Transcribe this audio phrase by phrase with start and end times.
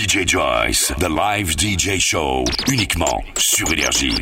[0.00, 4.16] DJ Joyce, The Live DJ Show, uniquement sur Énergie.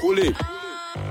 [0.00, 0.34] Cooley,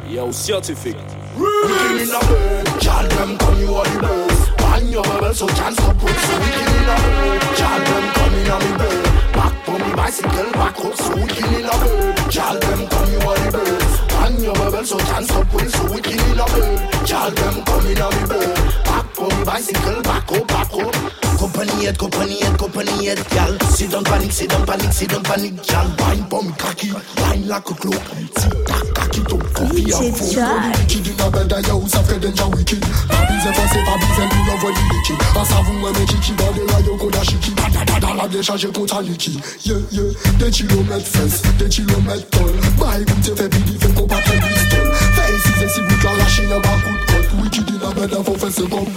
[0.10, 0.98] yo, scientific.
[1.38, 4.50] Killing a bird, child them come you are the birds.
[4.58, 7.42] Bang your bubble so can't stop with so we killing a bird.
[7.56, 9.06] Child them coming on me bird.
[9.34, 12.30] Back on me bicycle, back up so we killing a bird.
[12.30, 13.89] Child them come you are the birds.
[14.30, 17.06] Bang your bubble so can't stop with so we killing a bird.
[17.06, 18.56] Child them coming on me bird.
[18.86, 20.94] Back on me bicycle, back up, back up.
[21.40, 23.60] Company head, company head, company head, gal.
[23.74, 25.88] Sit down, panic, sit down, panic, sit down, panic, gal.
[25.98, 28.04] Wine for me cocky, wine like a cloak.
[28.38, 30.90] Sit back, cocky, don't coffee and DJ food.
[30.90, 32.82] Kid in a bed, I house after den ja wicked.
[33.10, 35.22] Babies e passé, babies and you love when you lick it.
[35.34, 37.56] A savon when me chichi, body la yo koda shiki.
[37.56, 39.42] Da da da da la de charge contre Niki.
[39.66, 42.30] Yeah yeah, des kilomètres fesses, des kilomètres
[42.80, 46.12] Bay gout se fe bidi fe kompa fe liston Fe isi se si bout la
[46.18, 48.88] lache yon bakout kot Wiki di la bed avon fe se kom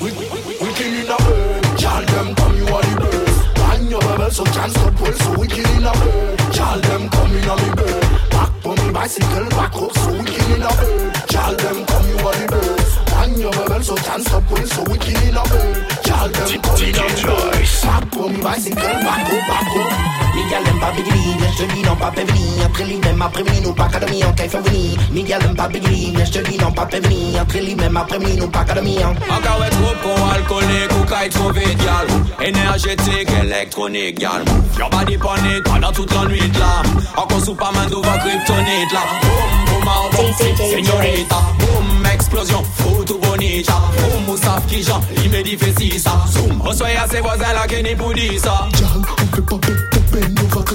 [0.00, 4.44] Wiki li na bed Chal dem kom you a di bed Bang your bebel so
[4.44, 8.04] chan stop well So wiki li na bed Chal dem kom in a mi bed
[8.30, 12.28] back pon mi bicycle back up So wiki li na bed Chal dem kom you
[12.28, 16.02] a di bed Bang your bebel so chan stop well So wiki li na bed
[16.04, 20.23] Chal dem kom in a mi bed Bak pon mi bicycle back up back up.
[20.34, 23.42] Miguel aime pas Bigly, mais je te dis non pas Pévini Entre lui même après
[23.44, 26.58] mini nous pas académie en fait venir Miguel aime pas Bigly, mais je te dis
[26.58, 30.28] non pas Pévini Entre lui même après mini nous pas académie Encore un trop con
[30.34, 32.06] alcoolique ou kite trouvé dial.
[32.40, 34.44] Énergétique, électronique, gal
[34.78, 36.82] Your body panic pendant toute la nuit là
[37.16, 39.00] Encore sous pas main d'ouvre kryptonite là.
[39.22, 41.36] Boum, boum, en bon Señorita.
[41.58, 43.74] Boum, explosion, photo bonita.
[43.98, 46.24] Boum, Moussaf qui genre, il me dit fais si ça.
[46.28, 48.68] Zoom, on soyez à ses voisins là qui n'est pour dire ça.
[48.72, 50.60] Gal, on fait pas Bend over.
[50.60, 50.70] Up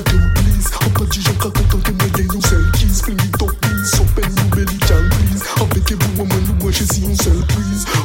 [3.99, 5.43] Open your belly, child, please.
[5.55, 6.91] I beg every woman who watches.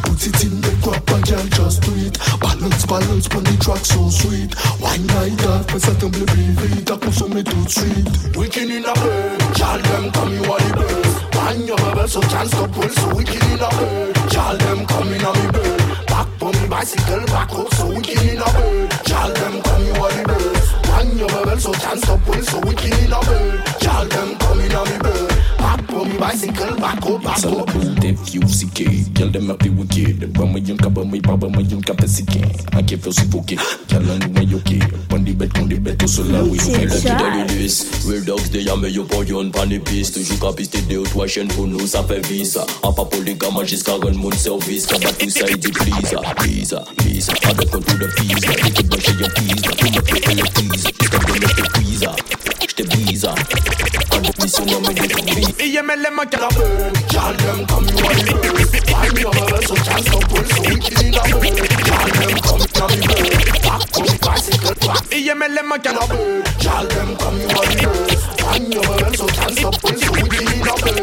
[0.06, 1.02] Put it in the crap,
[1.50, 2.14] just do it.
[2.38, 4.54] Balance, balance, on the track, so sweet.
[8.70, 8.94] In a
[9.54, 10.38] child, them the
[11.66, 14.14] your so can't stop, so wicked in a bird.
[14.30, 15.10] Child, them come.
[16.06, 18.90] Back for me bicycle, back up, so wicked in a bird.
[19.04, 20.23] Child, them come, you are the
[21.64, 23.82] so dance up well so we kill a bird.
[23.82, 25.03] Y'all them coming on me
[26.14, 27.68] me bicycle, back up, back up.
[27.68, 29.14] QCK.
[29.14, 30.22] Girl, them happy wicked.
[31.70, 32.42] Young capacity.
[32.72, 33.58] I can't feel suffocated.
[33.88, 34.80] Girl, I know my okay.
[35.12, 36.58] On the bed, on the bed, tout là, oui.
[36.58, 37.18] A Jack.
[37.18, 37.86] quitté l'Ulysse.
[38.06, 40.14] Real dogs, des yams, yo, pour yon, pas de piste.
[40.14, 42.66] Toujours qu'à pister des hautes, ouais, chaîne pour nous, ça fait visa.
[42.82, 44.86] En pas polygame, jusqu'à run mon service.
[44.86, 47.28] Qu'à battre tout ça, il dit please, please, please.
[47.30, 47.54] Un.
[47.54, 48.04] Tout fait.
[51.04, 52.12] J't'ai donné tes pizza.
[52.68, 53.34] J't'ai bizarre.
[53.34, 53.93] Pas de
[54.40, 58.14] Me soon I'm in the I am a lemma calaber Child them come you are
[58.18, 60.18] first Find your verse so so
[60.66, 61.54] we kill in a bird
[61.86, 66.18] Child them come now you bird Back to bicycle track I am a lemma calaber
[66.18, 70.98] them come you are first Find your verse so so we kill in a bird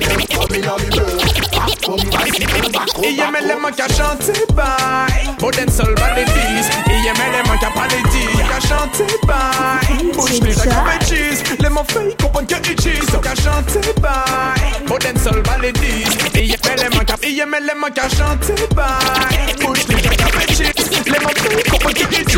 [0.00, 1.20] them come now you bird
[1.52, 5.94] Back to bicycle track I am a lemma qui a chanté bye Pour d'un seul
[5.94, 10.40] baléfis I am a lemma qui a pas les dits Qui a chanté bye Bouche
[10.40, 11.42] les accords cheese
[11.82, 13.08] ma fey kompon ke i cheese.
[13.10, 17.92] So ka chante bay Bo den sol validis Iye me leman ka Iye me leman
[17.92, 21.06] ka chante bay Push ni ka ka me cheese.
[21.06, 22.31] Leman fey kompon ke i cheese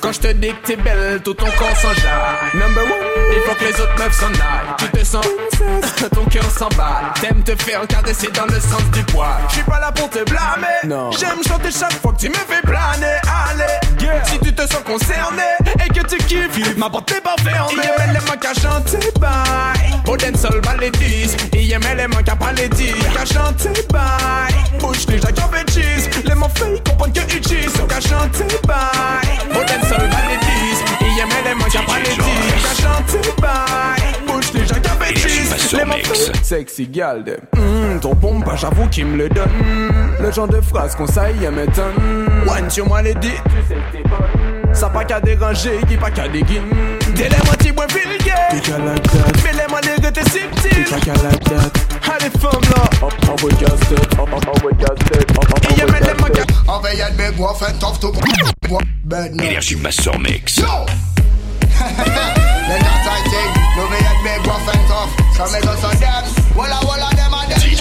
[0.00, 3.54] quand je te dis que t'es belle, tout ton corps s'enjaille Number one, il faut
[3.54, 4.76] que les autres meufs s'en aillent.
[4.78, 9.02] Tu te sens princesse, ton cœur s'emballe T'aimes te faire caresser dans le sens du
[9.04, 9.28] poil.
[9.48, 11.12] Je suis pas là pour te blâmer.
[11.18, 13.18] J'aime chanter chaque fois que tu me fais planer.
[13.50, 15.42] Allez, si tu te sens concerné
[15.84, 17.74] Et que tu kiffes, ma porte est pas fermée.
[17.74, 20.00] IML les manques à chanter bye.
[20.04, 24.78] Boden sol balédis IML les manques à pas les dire Qu'à chanter bye.
[24.80, 26.08] Bouche les qui en cheese.
[26.24, 29.36] Les mots faits comprennent que ils Qu'à chanter bye
[31.16, 32.24] IML les manques à pas les dire
[32.62, 37.38] Qu'à chanter bye Bouche les gens qui cheese Les mots faits Sexy gal de
[38.00, 39.50] Ton pompe, pas j'avoue qu'il me le donne.
[40.20, 42.28] Le genre de phrase qu'on saille m'étonne.
[42.46, 44.35] One sur moi les dit Tu sais que t'es bonne
[44.96, 49.32] pas qu'à déranger, qui pas qu'à déguiner T'es les moitiés moins vulgaires Pick like that,
[49.44, 53.08] Mais les malais que t'es subtil pick like like that Allez femme là Oh, oh,
[53.12, 54.72] oh, oh, oh, we just it, oh, oh, oh, we
[55.76, 56.50] IML les it.
[56.66, 58.10] à Ave y'a de big wolf and tough to
[59.04, 59.44] Bad no.
[59.44, 60.56] Énergie Master Mix.
[60.56, 60.64] Yo!
[61.76, 65.12] Then that I think, no me yet big rough and tough.
[65.36, 66.24] So me go so them,
[66.56, 67.75] walla walla them a danger.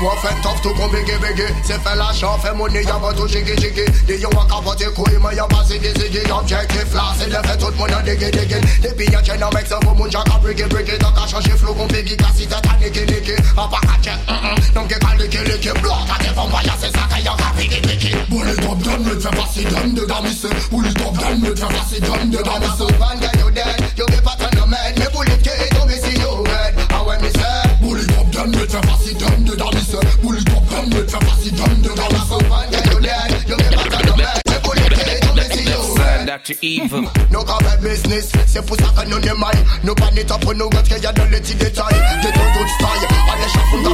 [0.00, 1.52] Bois fait tough tout comme biggie biggie.
[1.62, 3.84] C'est fait l'argent, fait money, y'a pas tout jiggy jiggy.
[4.06, 6.30] Des yon a capoté couille, mais y'a pas ziggy ziggy.
[6.32, 8.56] Objectif là, c'est de fait tout le monde diggy diggy.
[8.82, 10.98] Depuis y'a chaîne avec ça, vous moun jaka briggy briggy.
[10.98, 14.02] Donc a changé flow comme biggie, car si t'es ta nicky nicky A pas qu'à
[14.02, 14.74] check, mm, mm.
[14.74, 15.94] donc y'a qu'à licky licky Bloc.
[16.08, 19.04] À des bombes, y'a c'est ça qu'il y a qu'à picky picky Bully top down,
[19.04, 20.42] me fait passer down de damis.
[20.70, 22.80] Bully top down, me fait passer down de damis.
[22.98, 25.29] Man, get you dead, you a ton of man Me bullet
[36.44, 37.02] to evil.
[37.30, 37.44] no
[37.82, 38.32] business.
[39.84, 39.94] No
[41.54, 41.98] no.
[42.22, 43.06] Get good style.
[43.82, 43.90] No.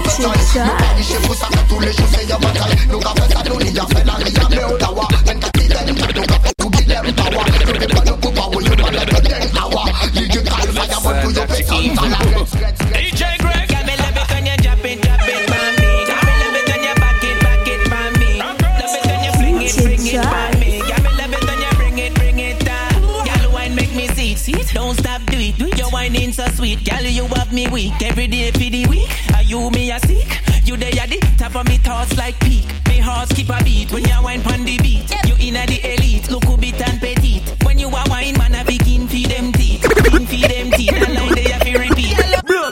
[4.48, 4.55] No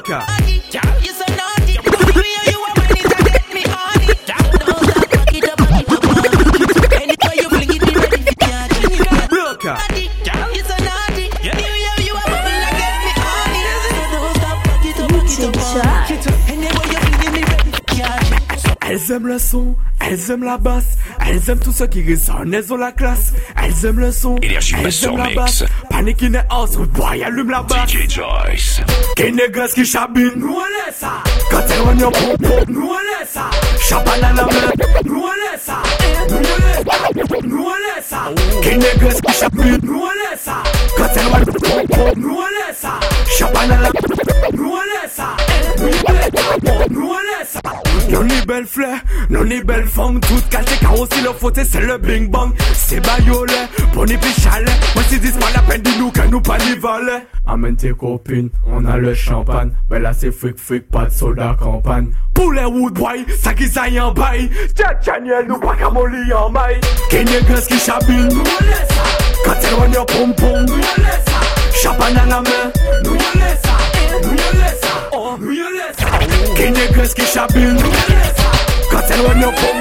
[0.05, 0.21] Bloka.
[0.71, 1.75] Girl, you so naughty.
[1.81, 4.21] The way you are when it a get me on it.
[4.29, 7.03] Girl, don't stop, back it up, back it up, on it.
[7.03, 8.85] Anytime you fling it, be ready for party.
[9.33, 9.75] Bloka.
[10.29, 11.27] Girl, you so naughty.
[11.41, 13.65] The way you are bubble, a get me on it.
[13.81, 16.53] So don't stop, back it up, back it up, on it.
[16.53, 18.85] Anyway you fling it, be ready for party.
[18.87, 22.71] Elles aiment le son, elles aiment la basse, elles aiment tout ce qui résonne, elles
[22.73, 23.33] ont la classe.
[23.57, 25.35] Elles aiment le son, Énergie elles Master aiment la Mix.
[25.37, 25.65] basse.
[26.05, 27.89] Panique in the house, rude boy, allume la basse.
[27.89, 28.83] DJ Joyce.
[29.17, 31.13] Qu'est négresse qui chabine, nous on laisse ça.
[31.51, 33.49] Quand elle rogne au pompon, nous on laisse ça.
[33.81, 34.51] Champagne à la main,
[35.07, 35.79] nous on laisse ça.
[36.29, 36.85] Nous on laisse,
[37.17, 38.31] eh, nous on laisse ça.
[38.61, 40.14] Qu'est négresse qui chabine, nous on laisse ça.
[49.35, 52.53] Non ni belle femme Toute qualité car aussi le faute c'est le bing bang.
[52.75, 54.71] C'est bayolet, pour ni plus chalet.
[54.95, 58.51] Moi si dis pas la peine dis-nous que nous pas ni valet Amène tes copines,
[58.67, 59.73] on a le champagne.
[59.91, 62.11] Mais là c'est fric fric, pas de soda campagne.
[62.33, 66.51] Pour les wood boy, ça qui ça en bail Jack Daniel, nous pas lit en
[66.51, 66.81] maille.
[67.11, 69.03] Kenny Gus qui chabine, nous on laisse ça.
[69.45, 71.83] Quand elle rogne au pom pom, nous on laisse ça.
[71.83, 72.73] Champagne à la main,
[73.05, 74.21] nous on laisse ça.
[74.23, 76.55] Nous on laisse ça, oh, nous on laisse ça.
[76.55, 78.14] Kenny Gus qui chabine, nous on laisse ça
[79.45, 79.74] no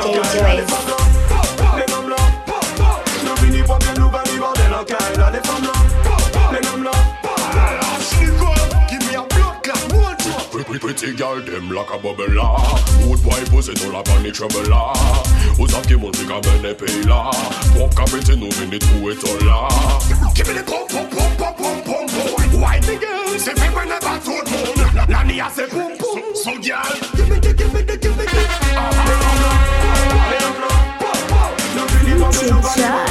[0.00, 0.96] DJ Joyce.
[10.86, 14.92] pretty girl, them like a bubble Good boy pussy to la pan the trouble la
[15.58, 17.30] Uzaki musika bene pela
[17.74, 20.00] Pop kapiti no mini to it all
[20.34, 23.74] Give me the pump, pump, pump, pump, pump, pump, pump Why the girl say me
[23.74, 25.08] when I bat out moon.
[25.08, 26.84] Lani a say boom, boom So girl,
[27.16, 29.35] give me the, give me the, give me the.
[32.16, 33.06] DJ Jack.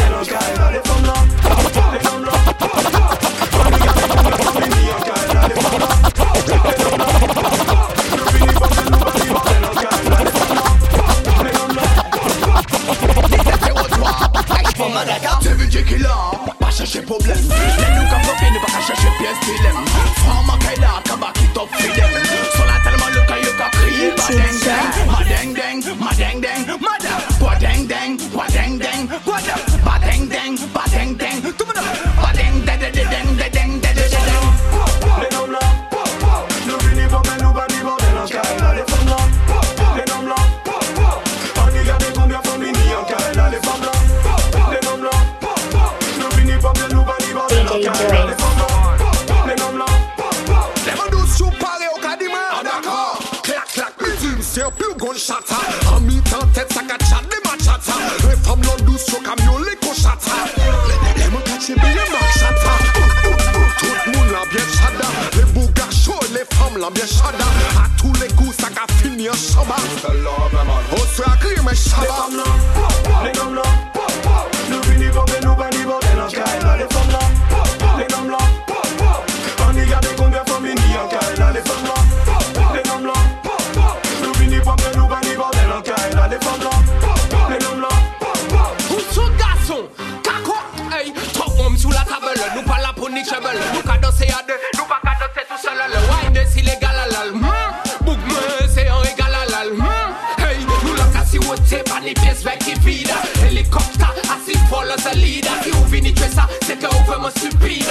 [107.25, 107.84] m'a be?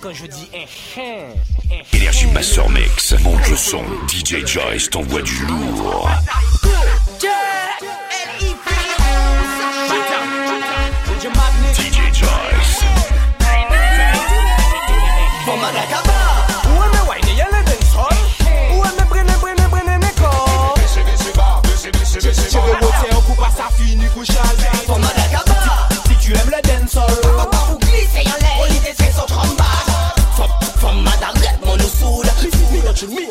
[0.00, 1.34] Quand je dis un chien,
[1.92, 3.14] Énergie Master Mix.
[3.22, 3.82] Monte le son.
[4.08, 6.08] DJ Joyce t'envoie du lourd.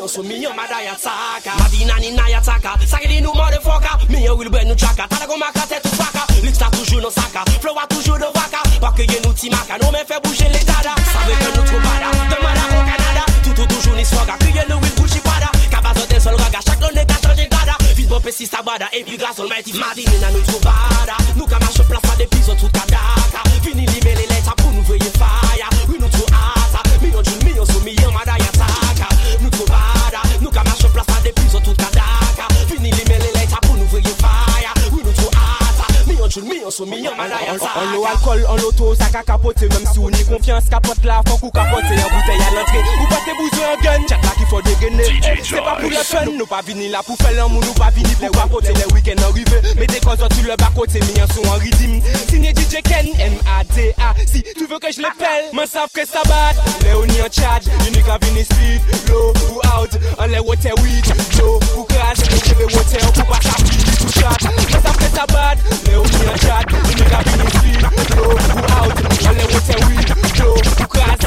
[0.00, 4.08] yo so me yo mada ya taka Madina ni na ya taka Sakili nou motherfucker
[4.08, 5.06] Me yo will ben nou chaka.
[5.08, 7.44] Tala kon maka tè tou paka Lix ta toujou nou saka.
[7.60, 8.60] Flow a toujou nou vaka.
[8.80, 9.76] Pake ye nou ti maka.
[9.78, 10.94] Nou men fè bouje le dada.
[11.12, 12.08] Save ke nou tro bada.
[12.32, 13.24] Demada kon Kanada.
[13.44, 15.52] Toutou toujou ni soga Kriye nou will bouchi bada.
[15.70, 16.64] Kabazo den sol raga.
[16.64, 17.76] Chak nou nega chanje dada.
[17.94, 18.88] Vit bon pesi sa bada.
[18.96, 21.20] Epi grasol meti Madina nou tro bada.
[21.36, 21.68] Nou kama
[36.70, 41.20] En l'eau alcool, en l'auto, ça ka capoter Même si on y confiance, capote la
[41.26, 41.82] faut qu'on capote.
[41.82, 44.06] En bouteille à l'entrée, ou pas tes en gun.
[44.08, 45.04] Chat là qu'il faut dégainer.
[45.04, 47.90] DJ C'est pas pour le fun, nous pas venir là pour faire l'amour Nous pas
[47.90, 51.00] venir pour papoter Les week-ends arrivés, mettez cause sur le bas côté.
[51.00, 55.50] Mis un son en rythme, signé DJ Ken M-A-D-A, si tu veux que je l'appelle
[55.52, 59.90] M'en savent que ça bat, Léonie en charge Unique à venir speed, low ou out
[60.18, 61.04] En les water weed,
[61.38, 64.96] low ou crash Je vais water, on coupe à sa fille, tout chat M'en savent
[64.96, 65.54] que ça bat,
[65.86, 66.10] Léonie
[66.68, 67.80] we nigga be in sin.
[68.16, 69.96] No, who out, and let what's say we.
[70.38, 71.19] No, who cries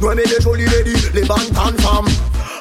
[0.00, 2.08] Noémie les jolies ladies, les bandes transforment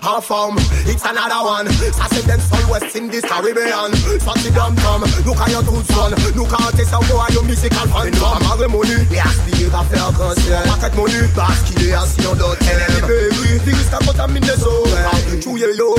[0.02, 1.68] en forme, it's another one.
[1.92, 3.92] Ça c'est d'un sol West Indies Caribbean.
[4.24, 6.10] Sorti d'un tom, nous caillons tout son.
[6.36, 9.84] Nous canter sans voix, yo musical fantôme Et nous amarrer mon nu, les aspirés à
[9.84, 13.86] faire cancer Paquette mon nu, parce qu'il est assis en d'autres Elle est bébé, virus
[13.86, 15.96] qui contamine les oreilles Chouye yo,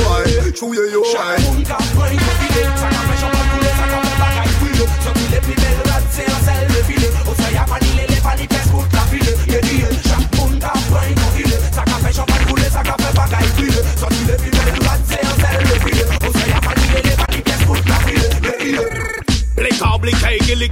[0.59, 3.43] chouye yo Chaque monde qui a pris, il faut qu'il ait Ça n'a pas changé
[3.53, 5.20] tous les sacs en bagaille, oui,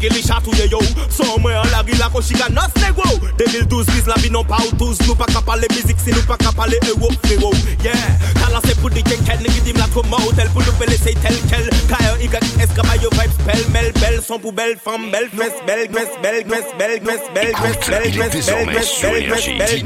[0.00, 3.04] gili chatouye yo Somewhere la gila ko shika nos negro
[3.36, 6.52] 2012, vise la vie non pas ou tous Nous pas qu'à parler musique si qu'à
[6.52, 7.52] parler euro frérot
[7.82, 7.92] Yeah
[8.34, 11.68] T'as lancé pour des kenken Qui dit la trop hôtel pour nous laisser tel quel
[11.88, 12.20] K.R.
[12.20, 12.28] Y
[12.60, 17.00] S caballo vibe spell Mel belle son graisse belle graisse belle graisse belle graisse belle
[17.00, 19.78] graisse belle graisse belle graisse belle graisse belle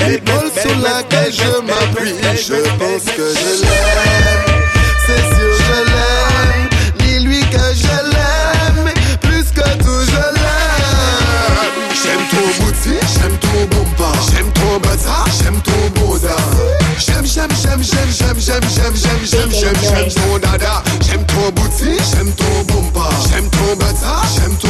[0.09, 2.15] L'épaule sur laquelle je m'appuie.
[2.35, 4.47] Je pense que je l'aime.
[5.07, 6.69] C'est sûr, je l'aime.
[6.99, 8.93] Dis-lui que je l'aime.
[9.21, 11.67] Plus que tout, je l'aime.
[12.03, 14.13] J'aime ton boutique, j'aime ton bomba.
[14.31, 16.37] J'aime ton bazar, j'aime ton boda.
[16.99, 20.83] J'aime, j'aime, j'aime, j'aime, j'aime, j'aime, j'aime, j'aime, j'aime, j'aime, j'aime ton dada.
[21.01, 23.09] J'aime ton boutique, j'aime ton bomba.
[23.31, 24.66] J'aime ton bazar, j'aime ton.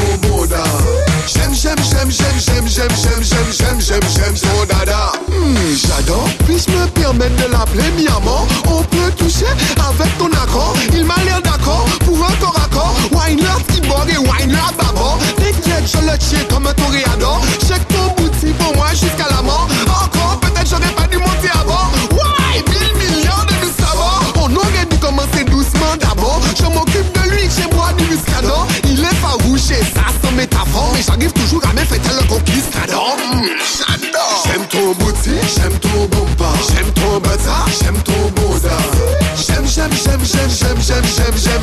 [1.66, 5.10] J'aime, j'aime, j'aime, j'aime, j'aime, j'aime, j'aime, j'aime, j'aime, j'aime, j'aime ton dada.
[5.26, 6.28] Hmm, j'adore.
[6.46, 9.46] Puis-je me permettre de l'appeler mi amant On peut toucher
[9.76, 10.76] avec ton accord.
[10.92, 12.94] Il m'a l'air d'accord pour un corps à corps.
[13.10, 15.18] Wine leur cyborg et wine leur bâbord.
[15.38, 17.42] T'inquiète, je le tiens comme un toréador.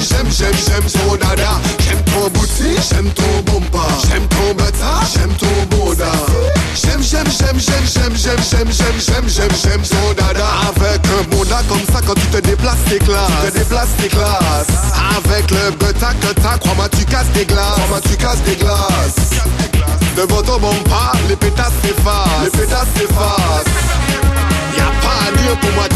[0.04, 1.60] J'aime, j'aime, j'aime, ton dada.
[1.80, 3.88] J'aime ton boutique, j'aime ton bomba.
[4.08, 6.12] J'aime ton bazar, j'aime ton boda.
[6.76, 10.48] J'aime, j'aime, j'aime, j'aime, j'aime, j'aime, j'aime, j'aime, j'aime, j'aime, j'aime ton dada.
[10.70, 13.32] Avec un boda comme ça, quand tu te déplaces, t'es classe.
[13.46, 14.68] Tu te déplaces, t'es classe.
[15.18, 17.74] Avec le beta que t'as, crois-moi, tu casses des glaces.
[17.76, 19.42] Crois-moi, tu casses des glaces.
[20.18, 22.44] Devant ton bomba, les pétasses s'effacent.
[22.44, 23.66] Les pétasses s'effacent.
[24.78, 25.88] Y'a pas à dire, pour moi,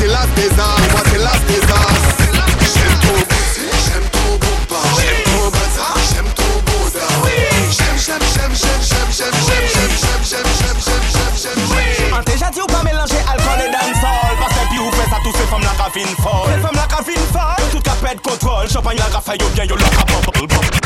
[18.87, 20.76] acompaña, gafa yo que yo lo acabo.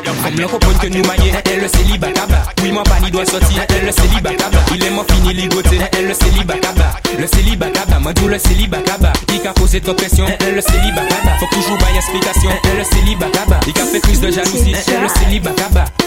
[9.35, 11.03] Il a posé trop pression, elle le célibat.
[11.39, 13.27] Faut toujours bailler explication, elle le célibat.
[13.67, 15.51] Il a fait plus de jalousie, elle le célibat.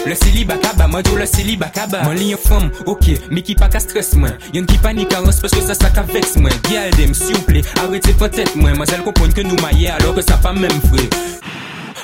[0.06, 0.54] Le célibat
[0.88, 1.70] moi tout le célibat.
[2.04, 4.28] Mon ligne femme, ok, mais qui pas qu'à stress moi.
[4.52, 6.50] Y'en qui panique à parce que ça ça qu'à vex moi.
[6.70, 8.72] Gardez, s'il vous plaît, arrêtez peut-être moi.
[8.74, 11.08] Moi, elle comprend que nous maillons alors que ça pas même vrai.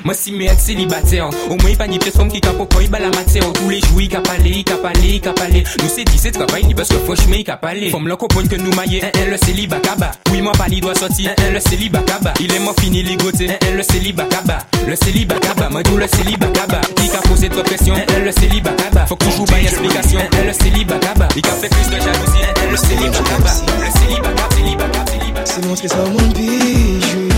[0.04, 2.88] Mwen si mè et célibataire Au moins pa ni pres fòm ki ka poko i
[2.88, 5.88] bala mater Tous les jours i ka pale, i ka pale, i ka pale Nou
[5.88, 8.72] se di se travay ni beske franchement i ka pale Fòm lò kopon ke nou
[8.72, 12.58] le célibat kaba Oui mwen pa li doa sorti, en le célibat kaba Il est
[12.58, 16.52] mwen fini li gote, en le célibat kaba Le célibat kaba, mwen dou le célibat
[16.52, 20.46] kaba Ki ka trop pression, en le célibat kaba Fòk toujou bay explikasyon, en en
[20.46, 24.56] le célibat kaba I ka plus de jalousie, en le célibat kaba Le célibat kaba,
[24.56, 27.28] célibat C'est montre sa moun bijou.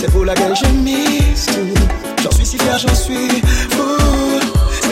[0.00, 0.67] C'est pour laquelle je
[2.78, 2.86] c'est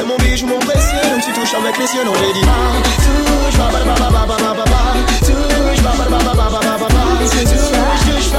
[0.04, 3.58] mon bijou, mon précieux Donc tu touches avec les yeux, non j'ai dit ah, Touche,
[3.58, 4.80] ba ba ba ba ba ba ba ba
[5.20, 8.32] Touche, ba ba ba ba ba ba ba ba Touche,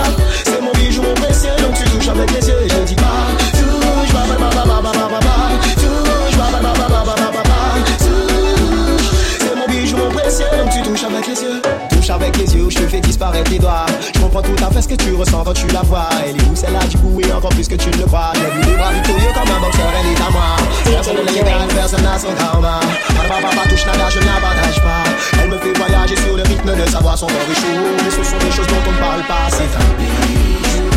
[0.44, 4.12] C'est mon bijou, mon précieux Donc tu touches avec les yeux, j'ai dit ah, Touche,
[4.12, 5.36] ba ba ba ba ba ba ba ba
[5.76, 7.60] Touche, ba ba ba ba ba ba ba ba
[8.00, 9.08] Touche
[9.40, 11.62] C'est mon bijou, mon précieux Donc tu touches avec les yeux
[12.10, 13.86] Avec les yeux, je te fais disparaître les doigts.
[14.16, 16.10] Je comprends tout à fait ce que tu ressens quand tu la vois.
[16.26, 16.80] Elle est où celle-là?
[16.90, 18.32] Du coup et encore plus que tu ne le crois.
[18.34, 20.56] J'ai vu les bras victorieux comme un boxeur, elle est à moi.
[20.86, 22.80] Personne ne l'égale, personne n'a son karma.
[23.10, 25.04] Papa, papa, touche nada, je n'avantage pas.
[25.44, 27.86] Elle me fait voyager sur le rythme de savoir son corps chaud.
[28.04, 29.48] Mais ce sont des choses dont on ne parle pas.
[29.50, 30.90] C'est un bijou,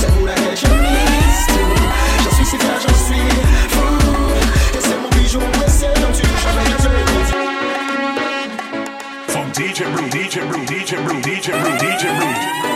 [0.00, 1.74] c'est pour laquelle je mise tout.
[2.24, 3.28] J'en suis si fier, j'en suis
[3.72, 3.88] fou.
[4.76, 5.40] Et c'est mon bijou,
[9.78, 12.67] DJ Brew, DJ Brew, DJ Brew, DJ Brew, DJ Brew.